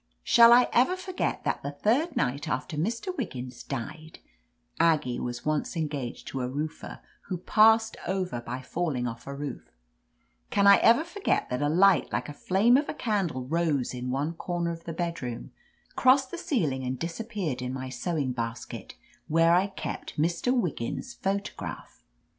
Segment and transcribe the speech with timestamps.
[0.23, 1.71] Shall I ever 31 THE AMAZING ADVENTURES forget that the
[2.09, 3.15] third night after Mr.
[3.15, 4.17] Wiggins died
[4.93, 9.69] —"Aggie was once engaged to a roofer, who ^passed over' by falling off a roof—
[10.49, 14.09] "can I ever forget that a light like a flame of a candle rose in
[14.09, 15.51] one comer of the bedroom,
[15.95, 18.95] crossed the ceiling and disappeared in my sew ing basket,
[19.27, 20.51] where I kept Mr.
[20.51, 22.01] Wiggins' photo graph?